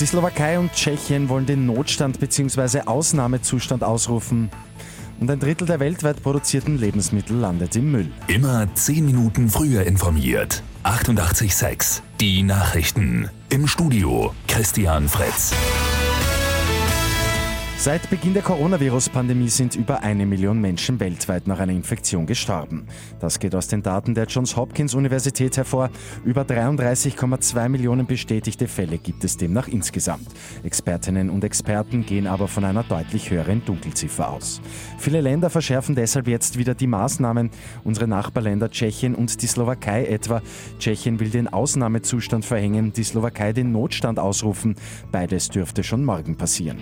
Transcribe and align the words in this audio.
Die 0.00 0.06
Slowakei 0.06 0.58
und 0.58 0.72
Tschechien 0.72 1.28
wollen 1.28 1.44
den 1.44 1.66
Notstand 1.66 2.20
bzw. 2.20 2.80
Ausnahmezustand 2.86 3.84
ausrufen. 3.84 4.50
Und 5.20 5.30
ein 5.30 5.38
Drittel 5.38 5.66
der 5.66 5.78
weltweit 5.78 6.22
produzierten 6.22 6.78
Lebensmittel 6.78 7.36
landet 7.36 7.76
im 7.76 7.92
Müll. 7.92 8.10
Immer 8.26 8.66
10 8.74 9.04
Minuten 9.04 9.50
früher 9.50 9.82
informiert. 9.82 10.62
88,6. 10.84 12.00
Die 12.18 12.42
Nachrichten. 12.42 13.28
Im 13.50 13.66
Studio 13.66 14.32
Christian 14.48 15.06
Fritz. 15.06 15.52
Seit 17.80 18.10
Beginn 18.10 18.34
der 18.34 18.42
Coronavirus-Pandemie 18.42 19.48
sind 19.48 19.74
über 19.74 20.02
eine 20.02 20.26
Million 20.26 20.60
Menschen 20.60 21.00
weltweit 21.00 21.46
nach 21.46 21.60
einer 21.60 21.72
Infektion 21.72 22.26
gestorben. 22.26 22.86
Das 23.20 23.38
geht 23.38 23.54
aus 23.54 23.68
den 23.68 23.82
Daten 23.82 24.14
der 24.14 24.26
Johns 24.26 24.54
Hopkins 24.54 24.92
Universität 24.92 25.56
hervor. 25.56 25.88
Über 26.22 26.42
33,2 26.42 27.70
Millionen 27.70 28.06
bestätigte 28.06 28.68
Fälle 28.68 28.98
gibt 28.98 29.24
es 29.24 29.38
demnach 29.38 29.66
insgesamt. 29.66 30.28
Expertinnen 30.62 31.30
und 31.30 31.42
Experten 31.42 32.04
gehen 32.04 32.26
aber 32.26 32.48
von 32.48 32.66
einer 32.66 32.82
deutlich 32.82 33.30
höheren 33.30 33.64
Dunkelziffer 33.64 34.28
aus. 34.28 34.60
Viele 34.98 35.22
Länder 35.22 35.48
verschärfen 35.48 35.94
deshalb 35.94 36.28
jetzt 36.28 36.58
wieder 36.58 36.74
die 36.74 36.86
Maßnahmen. 36.86 37.48
Unsere 37.82 38.06
Nachbarländer 38.06 38.70
Tschechien 38.70 39.14
und 39.14 39.40
die 39.40 39.46
Slowakei 39.46 40.04
etwa. 40.04 40.42
Tschechien 40.78 41.18
will 41.18 41.30
den 41.30 41.48
Ausnahmezustand 41.48 42.44
verhängen, 42.44 42.92
die 42.92 43.04
Slowakei 43.04 43.54
den 43.54 43.72
Notstand 43.72 44.18
ausrufen. 44.18 44.74
Beides 45.10 45.48
dürfte 45.48 45.82
schon 45.82 46.04
morgen 46.04 46.36
passieren. 46.36 46.80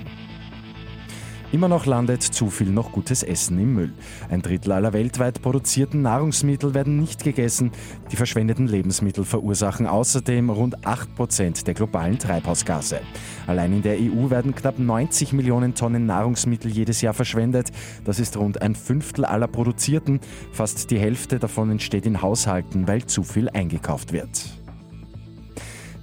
Immer 1.51 1.69
noch 1.69 1.87
landet 1.87 2.23
zu 2.23 2.51
viel 2.51 2.69
noch 2.69 2.93
gutes 2.93 3.23
Essen 3.23 3.59
im 3.59 3.73
Müll. 3.73 3.93
Ein 4.29 4.43
Drittel 4.43 4.71
aller 4.73 4.93
weltweit 4.93 5.41
produzierten 5.41 6.03
Nahrungsmittel 6.03 6.75
werden 6.75 6.99
nicht 6.99 7.25
gegessen. 7.25 7.73
Die 8.13 8.17
verschwendeten 8.17 8.67
Lebensmittel 8.67 9.25
verursachen 9.25 9.87
außerdem 9.87 10.51
rund 10.51 10.87
8% 10.87 11.65
der 11.65 11.73
globalen 11.73 12.19
Treibhausgase. 12.19 13.01
Allein 13.47 13.73
in 13.73 13.83
der 13.83 13.97
EU 13.97 14.29
werden 14.29 14.55
knapp 14.55 14.79
90 14.79 15.33
Millionen 15.33 15.75
Tonnen 15.75 16.05
Nahrungsmittel 16.05 16.71
jedes 16.71 17.01
Jahr 17.01 17.15
verschwendet. 17.15 17.73
Das 18.05 18.21
ist 18.21 18.37
rund 18.37 18.61
ein 18.61 18.75
Fünftel 18.75 19.25
aller 19.25 19.49
produzierten. 19.49 20.21
Fast 20.53 20.91
die 20.91 20.99
Hälfte 20.99 21.39
davon 21.39 21.71
entsteht 21.71 22.05
in 22.05 22.21
Haushalten, 22.21 22.87
weil 22.87 23.07
zu 23.07 23.23
viel 23.23 23.49
eingekauft 23.49 24.13
wird. 24.13 24.59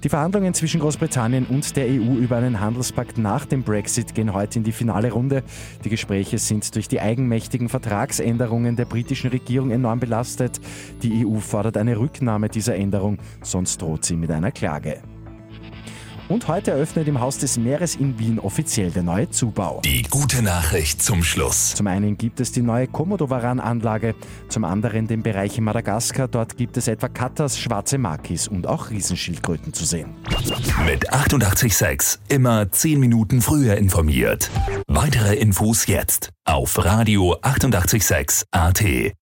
Die 0.05 0.09
Verhandlungen 0.09 0.53
zwischen 0.53 0.81
Großbritannien 0.81 1.47
und 1.47 1.75
der 1.75 1.87
EU 1.87 2.17
über 2.19 2.37
einen 2.37 2.59
Handelspakt 2.59 3.17
nach 3.17 3.47
dem 3.47 3.63
Brexit 3.63 4.13
gehen 4.13 4.35
heute 4.35 4.59
in 4.59 4.63
die 4.63 4.71
finale 4.71 5.11
Runde. 5.11 5.41
Die 5.83 5.89
Gespräche 5.89 6.37
sind 6.37 6.75
durch 6.75 6.87
die 6.87 7.01
eigenmächtigen 7.01 7.69
Vertragsänderungen 7.69 8.75
der 8.75 8.85
britischen 8.85 9.31
Regierung 9.31 9.71
enorm 9.71 9.99
belastet. 9.99 10.61
Die 11.01 11.25
EU 11.25 11.39
fordert 11.39 11.75
eine 11.75 11.97
Rücknahme 11.97 12.49
dieser 12.49 12.75
Änderung, 12.75 13.17
sonst 13.41 13.81
droht 13.81 14.05
sie 14.05 14.15
mit 14.15 14.29
einer 14.29 14.51
Klage. 14.51 15.01
Und 16.27 16.47
heute 16.47 16.71
eröffnet 16.71 17.07
im 17.07 17.19
Haus 17.19 17.37
des 17.37 17.57
Meeres 17.57 17.95
in 17.95 18.17
Wien 18.17 18.39
offiziell 18.39 18.89
der 18.89 19.03
neue 19.03 19.29
Zubau. 19.29 19.81
Die 19.85 20.01
gute 20.03 20.41
Nachricht 20.41 21.01
zum 21.01 21.23
Schluss. 21.23 21.75
Zum 21.75 21.85
einen 21.85 22.17
gibt 22.17 22.39
es 22.39 22.51
die 22.51 22.63
neue 22.63 22.87
Komodowaran-Anlage, 22.87 24.15
zum 24.49 24.63
anderen 24.63 25.05
den 25.05 25.21
Bereich 25.21 25.57
in 25.59 25.65
Madagaskar. 25.65 26.27
Dort 26.27 26.57
gibt 26.57 26.77
es 26.77 26.87
etwa 26.87 27.09
Katas, 27.09 27.59
schwarze 27.59 27.99
Makis 27.99 28.47
und 28.47 28.65
auch 28.65 28.89
Riesenschildkröten 28.89 29.73
zu 29.73 29.85
sehen. 29.85 30.15
Mit 30.85 31.13
886 31.13 32.19
immer 32.29 32.71
10 32.71 32.99
Minuten 32.99 33.41
früher 33.41 33.77
informiert. 33.77 34.49
Weitere 34.87 35.35
Infos 35.35 35.85
jetzt 35.85 36.31
auf 36.43 36.83
Radio 36.83 37.37
886 37.41 38.47
AT. 38.49 39.15